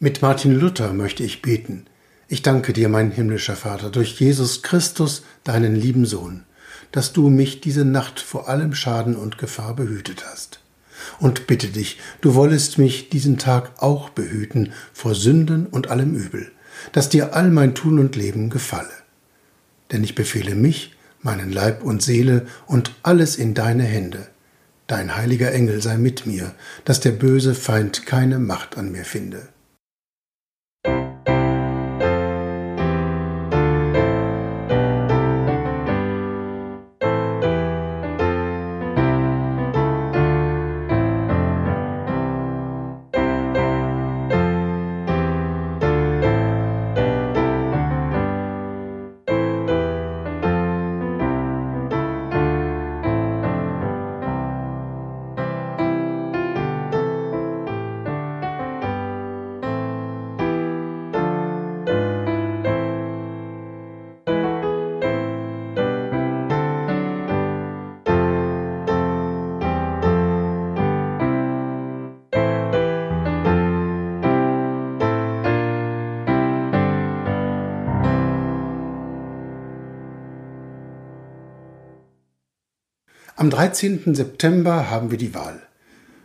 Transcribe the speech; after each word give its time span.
Mit 0.00 0.22
Martin 0.22 0.54
Luther 0.54 0.92
möchte 0.92 1.24
ich 1.24 1.42
beten. 1.42 1.86
Ich 2.28 2.42
danke 2.42 2.72
dir, 2.72 2.88
mein 2.88 3.10
himmlischer 3.10 3.56
Vater, 3.56 3.90
durch 3.90 4.20
Jesus 4.20 4.62
Christus, 4.62 5.24
deinen 5.42 5.74
lieben 5.74 6.06
Sohn, 6.06 6.44
dass 6.92 7.12
du 7.12 7.30
mich 7.30 7.60
diese 7.60 7.84
Nacht 7.84 8.20
vor 8.20 8.48
allem 8.48 8.76
Schaden 8.76 9.16
und 9.16 9.38
Gefahr 9.38 9.74
behütet 9.74 10.24
hast. 10.30 10.60
Und 11.18 11.48
bitte 11.48 11.66
dich, 11.66 11.98
du 12.20 12.36
wollest 12.36 12.78
mich 12.78 13.08
diesen 13.08 13.38
Tag 13.38 13.72
auch 13.82 14.08
behüten 14.10 14.72
vor 14.92 15.16
Sünden 15.16 15.66
und 15.66 15.88
allem 15.88 16.14
Übel, 16.14 16.52
dass 16.92 17.08
dir 17.08 17.34
all 17.34 17.50
mein 17.50 17.74
Tun 17.74 17.98
und 17.98 18.14
Leben 18.14 18.50
gefalle. 18.50 18.94
Denn 19.90 20.04
ich 20.04 20.14
befehle 20.14 20.54
mich, 20.54 20.94
meinen 21.22 21.50
Leib 21.50 21.82
und 21.82 22.02
Seele 22.02 22.46
und 22.68 22.92
alles 23.02 23.34
in 23.34 23.52
deine 23.52 23.82
Hände. 23.82 24.28
Dein 24.86 25.16
heiliger 25.16 25.50
Engel 25.50 25.82
sei 25.82 25.98
mit 25.98 26.24
mir, 26.24 26.54
dass 26.84 27.00
der 27.00 27.10
böse 27.10 27.56
Feind 27.56 28.06
keine 28.06 28.38
Macht 28.38 28.78
an 28.78 28.92
mir 28.92 29.04
finde. 29.04 29.48
Am 83.38 83.50
13. 83.50 84.16
September 84.16 84.90
haben 84.90 85.12
wir 85.12 85.16
die 85.16 85.32
Wahl. 85.32 85.62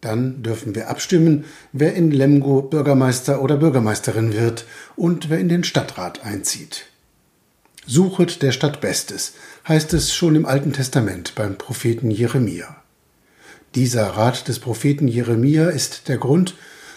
Dann 0.00 0.42
dürfen 0.42 0.74
wir 0.74 0.88
abstimmen, 0.88 1.44
wer 1.70 1.92
in 1.92 2.10
Lemgo 2.10 2.62
Bürgermeister 2.62 3.42
oder 3.42 3.58
Bürgermeisterin 3.58 4.32
wird 4.32 4.64
und 4.96 5.28
wer 5.28 5.38
in 5.38 5.50
den 5.50 5.64
Stadtrat 5.64 6.24
einzieht. 6.24 6.86
Suchet 7.86 8.40
der 8.40 8.52
Stadt 8.52 8.80
Bestes, 8.80 9.34
heißt 9.68 9.92
es 9.92 10.14
schon 10.14 10.34
im 10.34 10.46
Alten 10.46 10.72
Testament 10.72 11.34
beim 11.34 11.58
Propheten 11.58 12.10
Jeremia. 12.10 12.74
Dieser 13.74 14.06
Rat 14.06 14.48
des 14.48 14.58
Propheten 14.58 15.06
Jeremia 15.06 15.68
ist 15.68 16.08
der 16.08 16.16
Grund, 16.16 16.54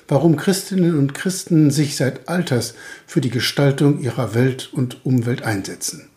warum 0.07 0.38
Christinnen 0.38 0.97
und 0.97 1.16
Christen 1.16 1.69
sich 1.69 1.97
seit 1.97 2.29
Alters 2.29 2.75
für 3.06 3.19
die 3.19 3.29
Gestaltung 3.29 4.00
ihrer 4.00 4.34
Welt 4.34 4.69
und 4.72 5.06
Umwelt 5.06 5.44
einsetzen. 5.44 6.07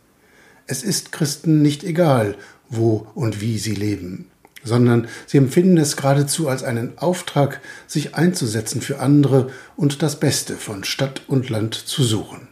Es 0.69 0.84
ist 0.84 1.11
Christen 1.11 1.62
nicht 1.62 1.83
egal, 1.83 2.37
wo 2.70 3.06
und 3.14 3.41
wie 3.41 3.58
sie 3.58 3.75
leben, 3.75 4.31
sondern 4.64 5.08
sie 5.26 5.38
empfinden 5.38 5.76
es 5.76 5.97
geradezu 5.97 6.48
als 6.48 6.62
einen 6.62 6.97
Auftrag, 6.98 7.60
sich 7.86 8.14
einzusetzen 8.14 8.81
für 8.81 9.00
andere 9.00 9.50
und 9.76 10.03
das 10.03 10.19
Beste 10.19 10.54
von 10.54 10.84
Stadt 10.84 11.22
und 11.26 11.50
Land 11.50 11.75
zu 11.75 12.03
suchen. 12.03 12.48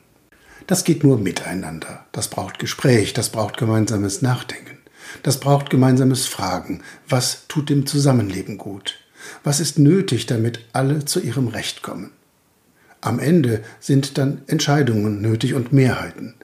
Das 0.66 0.84
geht 0.84 1.02
nur 1.02 1.18
miteinander. 1.18 2.04
Das 2.12 2.28
braucht 2.28 2.58
Gespräch, 2.58 3.14
das 3.14 3.30
braucht 3.30 3.56
gemeinsames 3.56 4.20
Nachdenken. 4.20 4.76
Das 5.22 5.40
braucht 5.40 5.70
gemeinsames 5.70 6.26
Fragen. 6.26 6.82
Was 7.08 7.46
tut 7.48 7.70
dem 7.70 7.86
Zusammenleben 7.86 8.58
gut? 8.58 8.98
Was 9.44 9.60
ist 9.60 9.78
nötig, 9.78 10.26
damit 10.26 10.60
alle 10.74 11.06
zu 11.06 11.20
ihrem 11.20 11.48
Recht 11.48 11.82
kommen? 11.82 12.10
Am 13.00 13.18
Ende 13.18 13.62
sind 13.80 14.18
dann 14.18 14.42
Entscheidungen 14.46 15.22
nötig 15.22 15.54
und 15.54 15.72
Mehrheiten. 15.72 16.34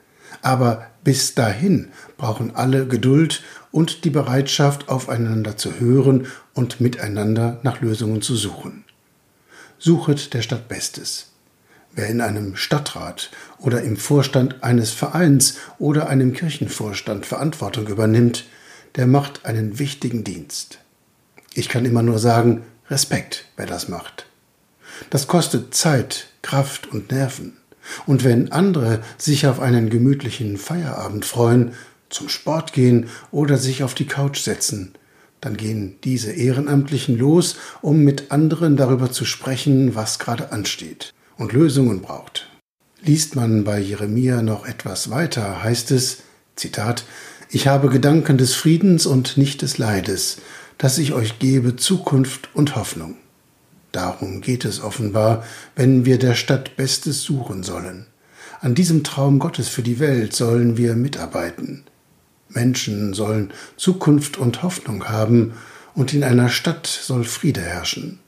Aber 0.40 0.86
bis 1.02 1.34
dahin 1.34 1.88
brauchen 2.16 2.54
alle 2.54 2.86
Geduld 2.86 3.42
und 3.74 4.04
die 4.04 4.10
Bereitschaft, 4.10 4.88
aufeinander 4.88 5.56
zu 5.56 5.80
hören 5.80 6.28
und 6.52 6.80
miteinander 6.80 7.58
nach 7.64 7.80
Lösungen 7.80 8.22
zu 8.22 8.36
suchen. 8.36 8.84
Suchet 9.80 10.32
der 10.32 10.42
Stadt 10.42 10.68
Bestes. 10.68 11.32
Wer 11.92 12.06
in 12.06 12.20
einem 12.20 12.54
Stadtrat 12.54 13.32
oder 13.58 13.82
im 13.82 13.96
Vorstand 13.96 14.62
eines 14.62 14.92
Vereins 14.92 15.56
oder 15.80 16.08
einem 16.08 16.34
Kirchenvorstand 16.34 17.26
Verantwortung 17.26 17.88
übernimmt, 17.88 18.44
der 18.94 19.08
macht 19.08 19.44
einen 19.44 19.80
wichtigen 19.80 20.22
Dienst. 20.22 20.78
Ich 21.52 21.68
kann 21.68 21.84
immer 21.84 22.02
nur 22.04 22.20
sagen, 22.20 22.62
Respekt, 22.88 23.46
wer 23.56 23.66
das 23.66 23.88
macht. 23.88 24.26
Das 25.10 25.26
kostet 25.26 25.74
Zeit, 25.74 26.28
Kraft 26.42 26.86
und 26.86 27.10
Nerven. 27.10 27.56
Und 28.06 28.22
wenn 28.22 28.52
andere 28.52 29.02
sich 29.18 29.48
auf 29.48 29.58
einen 29.58 29.90
gemütlichen 29.90 30.58
Feierabend 30.58 31.24
freuen, 31.24 31.72
zum 32.14 32.28
Sport 32.28 32.72
gehen 32.72 33.08
oder 33.30 33.58
sich 33.58 33.82
auf 33.82 33.94
die 33.94 34.06
Couch 34.06 34.38
setzen. 34.38 34.94
Dann 35.40 35.56
gehen 35.56 35.96
diese 36.04 36.32
Ehrenamtlichen 36.32 37.18
los, 37.18 37.56
um 37.82 37.98
mit 37.98 38.30
anderen 38.30 38.76
darüber 38.76 39.12
zu 39.12 39.26
sprechen, 39.26 39.94
was 39.94 40.18
gerade 40.18 40.52
ansteht 40.52 41.12
und 41.36 41.52
Lösungen 41.52 42.00
braucht. 42.00 42.48
Liest 43.02 43.36
man 43.36 43.64
bei 43.64 43.78
Jeremia 43.78 44.40
noch 44.40 44.66
etwas 44.66 45.10
weiter, 45.10 45.62
heißt 45.62 45.90
es, 45.90 46.22
Zitat, 46.56 47.04
Ich 47.50 47.66
habe 47.66 47.90
Gedanken 47.90 48.38
des 48.38 48.54
Friedens 48.54 49.04
und 49.04 49.36
nicht 49.36 49.60
des 49.60 49.76
Leides, 49.76 50.38
dass 50.78 50.96
ich 50.96 51.12
euch 51.12 51.38
gebe 51.38 51.76
Zukunft 51.76 52.48
und 52.54 52.76
Hoffnung. 52.76 53.16
Darum 53.92 54.40
geht 54.40 54.64
es 54.64 54.80
offenbar, 54.82 55.44
wenn 55.76 56.04
wir 56.04 56.18
der 56.18 56.34
Stadt 56.34 56.76
Bestes 56.76 57.22
suchen 57.22 57.62
sollen. 57.62 58.06
An 58.60 58.74
diesem 58.74 59.04
Traum 59.04 59.38
Gottes 59.40 59.68
für 59.68 59.82
die 59.82 60.00
Welt 60.00 60.34
sollen 60.34 60.76
wir 60.78 60.94
mitarbeiten. 60.94 61.84
Menschen 62.54 63.14
sollen 63.14 63.52
Zukunft 63.76 64.36
und 64.36 64.62
Hoffnung 64.62 65.08
haben, 65.08 65.52
und 65.94 66.12
in 66.12 66.24
einer 66.24 66.48
Stadt 66.48 66.86
soll 66.86 67.24
Friede 67.24 67.60
herrschen. 67.60 68.18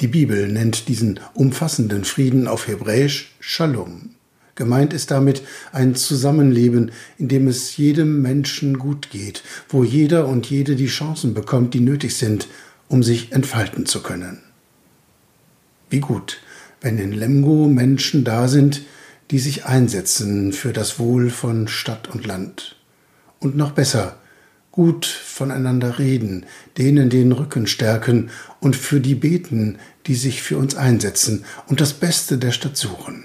Die 0.00 0.08
Bibel 0.08 0.48
nennt 0.48 0.88
diesen 0.88 1.20
umfassenden 1.34 2.04
Frieden 2.04 2.46
auf 2.46 2.66
Hebräisch 2.66 3.34
Shalom. 3.40 4.10
Gemeint 4.54 4.92
ist 4.92 5.10
damit 5.10 5.42
ein 5.72 5.94
Zusammenleben, 5.94 6.90
in 7.16 7.28
dem 7.28 7.48
es 7.48 7.76
jedem 7.76 8.20
Menschen 8.20 8.78
gut 8.78 9.10
geht, 9.10 9.42
wo 9.68 9.82
jeder 9.82 10.28
und 10.28 10.50
jede 10.50 10.76
die 10.76 10.88
Chancen 10.88 11.32
bekommt, 11.32 11.72
die 11.72 11.80
nötig 11.80 12.16
sind, 12.16 12.48
um 12.88 13.02
sich 13.02 13.32
entfalten 13.32 13.86
zu 13.86 14.02
können. 14.02 14.42
Wie 15.88 16.00
gut, 16.00 16.40
wenn 16.82 16.98
in 16.98 17.12
Lemgo 17.12 17.66
Menschen 17.68 18.24
da 18.24 18.48
sind, 18.48 18.82
die 19.30 19.38
sich 19.38 19.64
einsetzen 19.64 20.52
für 20.52 20.74
das 20.74 20.98
Wohl 20.98 21.30
von 21.30 21.68
Stadt 21.68 22.08
und 22.08 22.26
Land 22.26 22.76
und 23.42 23.56
noch 23.56 23.72
besser, 23.72 24.16
gut 24.70 25.04
voneinander 25.04 25.98
reden, 25.98 26.46
denen 26.78 27.10
den 27.10 27.32
Rücken 27.32 27.66
stärken 27.66 28.30
und 28.60 28.74
für 28.74 29.00
die 29.00 29.14
beten, 29.14 29.78
die 30.06 30.14
sich 30.14 30.42
für 30.42 30.56
uns 30.56 30.74
einsetzen 30.74 31.44
und 31.66 31.80
das 31.80 31.92
Beste 31.92 32.38
der 32.38 32.52
Stadt 32.52 32.76
suchen. 32.76 33.24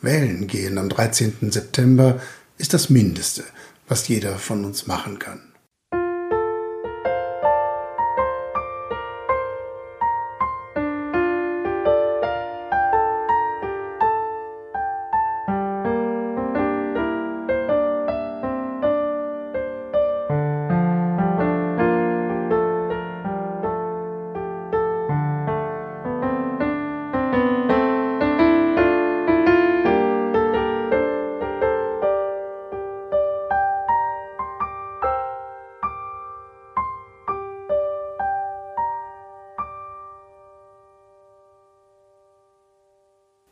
Wählen 0.00 0.48
gehen 0.48 0.78
am 0.78 0.88
13. 0.88 1.52
September 1.52 2.20
ist 2.58 2.74
das 2.74 2.90
Mindeste, 2.90 3.44
was 3.86 4.08
jeder 4.08 4.36
von 4.36 4.64
uns 4.64 4.86
machen 4.86 5.18
kann. 5.18 5.51